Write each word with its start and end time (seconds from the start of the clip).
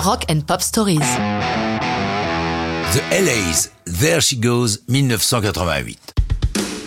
Rock 0.00 0.24
and 0.30 0.40
Pop 0.46 0.62
Stories. 0.62 0.98
The 2.94 3.02
LA's, 3.12 3.70
There 3.84 4.22
She 4.22 4.40
Goes, 4.40 4.78
1988. 4.88 6.14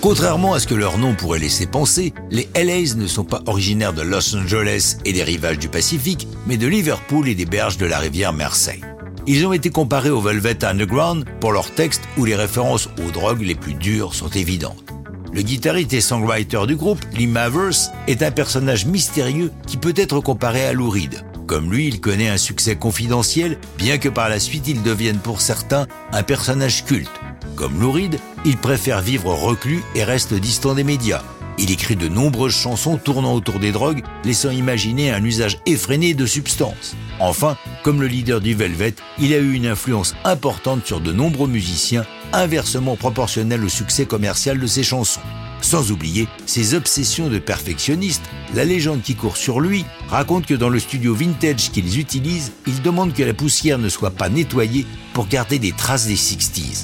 Contrairement 0.02 0.56
à 0.56 0.60
ce 0.60 0.66
que 0.66 0.74
leur 0.74 0.98
nom 0.98 1.14
pourrait 1.14 1.38
laisser 1.38 1.68
penser, 1.68 2.16
les 2.32 2.50
LA's 2.56 2.96
ne 2.96 3.06
sont 3.06 3.24
pas 3.24 3.44
originaires 3.46 3.94
de 3.94 4.02
Los 4.02 4.36
Angeles 4.36 4.98
et 5.06 5.14
des 5.14 5.22
rivages 5.22 5.60
du 5.60 5.70
Pacifique, 5.70 6.28
mais 6.48 6.58
de 6.58 6.66
Liverpool 6.66 7.30
et 7.30 7.36
des 7.36 7.46
berges 7.46 7.78
de 7.78 7.86
la 7.86 8.00
rivière 8.00 8.34
Mersey. 8.34 8.82
Ils 9.28 9.46
ont 9.46 9.54
été 9.54 9.70
comparés 9.70 10.10
au 10.10 10.20
Velvet 10.20 10.66
Underground 10.66 11.24
pour 11.40 11.52
leurs 11.52 11.70
textes 11.70 12.02
où 12.18 12.26
les 12.26 12.36
références 12.36 12.90
aux 13.06 13.12
drogues 13.12 13.44
les 13.44 13.56
plus 13.56 13.76
dures 13.76 14.16
sont 14.16 14.30
évidentes. 14.30 14.84
Le 15.32 15.44
guitariste 15.44 15.94
et 15.94 16.02
songwriter 16.02 16.66
du 16.66 16.76
groupe, 16.76 17.06
Lee 17.16 17.28
Mavers, 17.28 17.92
est 18.08 18.24
un 18.24 18.32
personnage 18.32 18.88
mystérieux 18.88 19.52
qui 19.68 19.78
peut 19.78 19.94
être 19.96 20.20
comparé 20.20 20.66
à 20.66 20.74
Lou 20.74 20.90
Reed. 20.90 21.24
Comme 21.48 21.72
lui, 21.72 21.88
il 21.88 22.00
connaît 22.00 22.30
un 22.30 22.38
succès 22.38 22.76
confidentiel, 22.76 23.58
bien 23.78 23.98
que 23.98 24.10
par 24.10 24.30
la 24.30 24.40
suite 24.40 24.68
il 24.68 24.82
devienne 24.82 25.20
pour 25.20 25.42
certains 25.42 25.88
un 26.12 26.24
personnage 26.24 26.86
culte. 26.86 27.12
Comme 27.56 27.80
Lou 27.80 27.92
Reed, 27.92 28.20
il 28.46 28.58
préfère 28.58 29.02
vivre 29.02 29.34
reclus 29.34 29.84
et 29.96 30.04
reste 30.04 30.34
distant 30.34 30.74
des 30.74 30.84
médias. 30.84 31.22
Il 31.60 31.70
écrit 31.70 31.96
de 31.96 32.08
nombreuses 32.08 32.56
chansons 32.56 32.98
tournant 32.98 33.34
autour 33.34 33.60
des 33.60 33.72
drogues, 33.72 34.04
laissant 34.24 34.50
imaginer 34.50 35.12
un 35.12 35.24
usage 35.24 35.60
effréné 35.66 36.14
de 36.14 36.26
substances. 36.26 36.96
Enfin, 37.20 37.58
comme 37.84 38.02
le 38.02 38.08
leader 38.08 38.42
du 38.42 38.56
Velvet, 38.56 38.96
il 39.20 39.34
a 39.34 39.38
eu 39.38 39.54
une 39.54 39.68
influence 39.68 40.16
importante 40.24 40.86
sur 40.86 41.00
de 41.00 41.12
nombreux 41.12 41.48
musiciens, 41.48 42.06
inversement 42.32 42.96
proportionnelle 42.96 43.64
au 43.64 43.70
succès 43.70 44.06
commercial 44.06 44.60
de 44.60 44.66
ses 44.66 44.84
chansons. 44.84 45.22
Sans 45.64 45.92
oublier 45.92 46.28
ses 46.46 46.74
obsessions 46.74 47.30
de 47.30 47.40
perfectionniste, 47.40 48.24
la 48.54 48.66
légende 48.66 49.02
qui 49.02 49.16
court 49.16 49.38
sur 49.38 49.62
lui 49.62 49.86
raconte 50.10 50.46
que 50.46 50.54
dans 50.54 50.68
le 50.68 50.78
studio 50.78 51.16
vintage 51.16 51.72
qu'ils 51.72 52.00
utilisent, 52.00 52.52
ils 52.68 52.82
demandent 52.82 53.14
que 53.14 53.24
la 53.24 53.34
poussière 53.34 53.80
ne 53.80 53.88
soit 53.88 54.12
pas 54.12 54.28
nettoyée 54.28 54.86
pour 55.14 55.26
garder 55.28 55.60
des 55.60 55.72
traces 55.72 56.06
des 56.06 56.18
60s. 56.18 56.84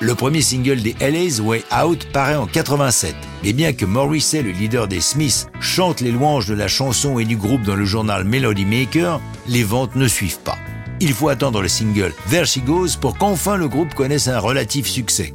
Le 0.00 0.14
premier 0.14 0.40
single 0.40 0.80
des 0.80 0.96
LA's 1.00 1.38
Way 1.38 1.64
Out 1.84 2.08
paraît 2.12 2.34
en 2.34 2.46
87, 2.46 3.14
mais 3.44 3.52
bien 3.52 3.74
que 3.74 3.84
Morrissey, 3.84 4.42
le 4.42 4.52
leader 4.52 4.88
des 4.88 5.02
Smiths, 5.02 5.46
chante 5.60 6.00
les 6.00 6.10
louanges 6.10 6.48
de 6.48 6.54
la 6.54 6.66
chanson 6.66 7.18
et 7.18 7.26
du 7.26 7.36
groupe 7.36 7.62
dans 7.62 7.76
le 7.76 7.84
journal 7.84 8.24
Melody 8.24 8.64
Maker, 8.64 9.20
les 9.46 9.64
ventes 9.64 9.96
ne 9.96 10.08
suivent 10.08 10.40
pas. 10.40 10.58
Il 10.98 11.12
faut 11.12 11.28
attendre 11.28 11.60
le 11.60 11.68
single 11.68 12.14
There 12.30 12.46
She 12.46 12.64
Goes 12.64 12.96
pour 12.98 13.18
qu'enfin 13.18 13.56
le 13.56 13.68
groupe 13.68 13.92
connaisse 13.94 14.28
un 14.28 14.38
relatif 14.38 14.86
succès. 14.86 15.34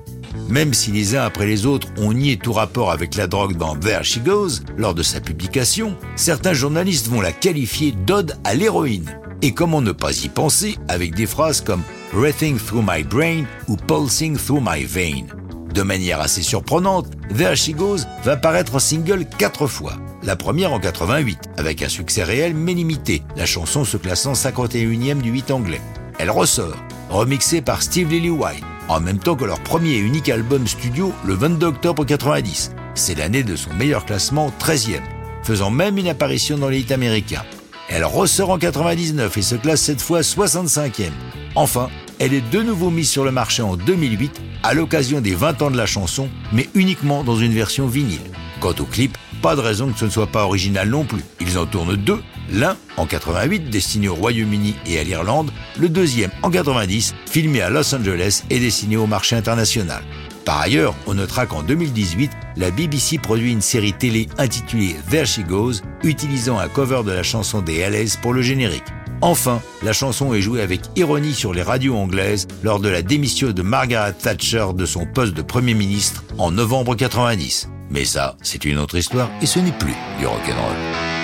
Même 0.50 0.73
si 0.73 0.92
les 0.92 1.16
uns 1.16 1.22
après 1.22 1.45
les 1.45 1.67
autres 1.67 1.88
ont 1.97 2.11
nié 2.11 2.38
tout 2.38 2.53
rapport 2.53 2.92
avec 2.92 3.16
la 3.16 3.28
drogue 3.28 3.55
dans 3.55 3.75
There 3.75 4.03
She 4.03 4.19
Goes 4.19 4.61
lors 4.78 4.95
de 4.95 5.03
sa 5.03 5.22
publication, 5.22 5.95
certains 6.16 6.53
journalistes 6.53 7.08
vont 7.08 7.22
la 7.22 7.31
qualifier 7.31 7.92
d'ode 7.92 8.36
à 8.44 8.55
l'héroïne. 8.55 9.16
Et 9.44 9.53
comment 9.53 9.81
ne 9.81 9.92
pas 9.92 10.23
y 10.23 10.27
penser 10.27 10.77
avec 10.88 11.14
des 11.14 11.27
phrases 11.27 11.61
comme 11.61 11.83
Breathing 12.14 12.58
Through 12.58 12.83
My 12.86 13.03
Brain 13.03 13.44
ou 13.67 13.75
Pulsing 13.75 14.38
Through 14.38 14.64
My 14.66 14.86
Vein. 14.86 15.27
De 15.72 15.83
manière 15.83 16.20
assez 16.20 16.42
surprenante, 16.42 17.05
There 17.38 17.55
She 17.55 17.75
Goes 17.75 18.00
va 18.23 18.36
paraître 18.36 18.73
en 18.73 18.80
single 18.80 19.25
quatre 19.38 19.67
fois. 19.67 19.94
La 20.23 20.36
première 20.36 20.73
en 20.73 20.80
88, 20.80 21.38
avec 21.58 21.83
un 21.83 21.89
succès 21.89 22.23
réel 22.23 22.55
mais 22.55 22.73
limité, 22.73 23.22
la 23.38 23.45
chanson 23.45 23.86
se 23.86 23.97
classant 23.97 24.33
51e 24.33 25.22
du 25.22 25.30
8 25.30 25.52
anglais. 25.52 25.81
Elle 26.17 26.31
ressort, 26.31 26.75
remixée 27.09 27.61
par 27.61 27.83
Steve 27.83 28.09
Lillywhite, 28.09 28.66
en 28.89 28.99
même 28.99 29.19
temps 29.19 29.35
que 29.35 29.45
leur 29.45 29.59
premier 29.61 29.91
et 29.91 29.99
unique 29.99 30.29
album 30.29 30.67
studio 30.67 31.13
le 31.23 31.35
22 31.35 31.67
octobre 31.67 32.03
90. 32.03 32.71
C'est 32.95 33.15
l'année 33.15 33.43
de 33.43 33.55
son 33.55 33.73
meilleur 33.75 34.05
classement, 34.05 34.51
13e, 34.59 34.99
faisant 35.43 35.69
même 35.69 35.97
une 35.97 36.07
apparition 36.07 36.57
dans 36.57 36.69
les 36.69 36.79
hits 36.79 36.93
américains. 36.93 37.43
Elle 37.87 38.03
ressort 38.03 38.49
en 38.49 38.57
99 38.57 39.37
et 39.37 39.41
se 39.41 39.55
classe 39.55 39.81
cette 39.81 40.01
fois 40.01 40.21
65e. 40.21 41.11
Enfin, 41.55 41.89
elle 42.19 42.33
est 42.33 42.49
de 42.49 42.61
nouveau 42.61 42.89
mise 42.89 43.09
sur 43.09 43.23
le 43.23 43.31
marché 43.31 43.61
en 43.61 43.77
2008 43.77 44.41
à 44.63 44.73
l'occasion 44.73 45.21
des 45.21 45.35
20 45.35 45.61
ans 45.61 45.71
de 45.71 45.77
la 45.77 45.85
chanson, 45.85 46.27
mais 46.51 46.67
uniquement 46.73 47.23
dans 47.23 47.37
une 47.37 47.53
version 47.53 47.87
vinyle. 47.87 48.19
Quant 48.59 48.75
au 48.80 48.85
clip, 48.85 49.17
pas 49.41 49.55
de 49.55 49.61
raison 49.61 49.91
que 49.91 49.99
ce 49.99 50.05
ne 50.05 50.09
soit 50.09 50.27
pas 50.27 50.43
original 50.43 50.89
non 50.89 51.05
plus. 51.05 51.23
Ils 51.39 51.58
en 51.58 51.65
tournent 51.65 51.95
deux, 51.95 52.21
l'un 52.52 52.77
en 52.98 53.05
88 53.05 53.70
destiné 53.70 54.08
au 54.08 54.15
Royaume-Uni 54.15 54.76
et 54.86 54.99
à 54.99 55.04
l'Irlande, 55.04 55.52
le 55.77 55.89
deuxième 55.89 56.32
en 56.43 56.49
90 56.49 57.14
filmé 57.30 57.61
à 57.61 57.70
Los 57.70 57.93
Angeles 57.93 58.43
et 58.49 58.60
destiné 58.60 58.98
au 58.98 59.08
marché 59.08 59.36
international. 59.36 60.04
Par 60.45 60.61
ailleurs, 60.61 60.95
on 61.05 61.14
notera 61.14 61.45
qu'en 61.45 61.61
2018, 61.61 62.32
la 62.58 62.71
BBC 62.71 63.20
produit 63.20 63.52
une 63.52 63.61
série 63.61 63.93
télé 63.93 64.27
intitulée 64.38 64.95
There 65.09 65.26
She 65.26 65.42
Goes, 65.42 65.82
utilisant 66.04 66.58
un 66.58 66.67
cover 66.67 67.04
de 67.05 67.11
la 67.11 67.23
chanson 67.23 67.61
des 67.61 67.88
LS 67.88 68.17
pour 68.17 68.33
le 68.33 68.42
générique. 68.42 68.83
Enfin, 69.21 69.61
la 69.83 69.93
chanson 69.93 70.33
est 70.33 70.42
jouée 70.42 70.61
avec 70.61 70.82
ironie 70.95 71.33
sur 71.33 71.54
les 71.54 71.61
radios 71.61 71.95
anglaises 71.95 72.48
lors 72.64 72.80
de 72.80 72.89
la 72.89 73.02
démission 73.02 73.52
de 73.52 73.61
Margaret 73.61 74.14
Thatcher 74.14 74.67
de 74.73 74.86
son 74.86 75.05
poste 75.05 75.33
de 75.33 75.42
Premier 75.42 75.73
ministre 75.73 76.23
en 76.38 76.52
novembre 76.52 76.95
90. 76.95 77.70
Mais 77.89 78.05
ça, 78.05 78.38
c'est 78.42 78.65
une 78.65 78.77
autre 78.77 78.98
histoire 78.98 79.30
et 79.42 79.45
ce 79.45 79.59
n'est 79.59 79.71
plus 79.73 79.95
du 80.20 80.26
rock'n'roll. 80.26 81.18